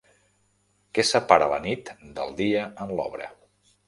[0.97, 3.29] Què separa la nit del dia en l'obra?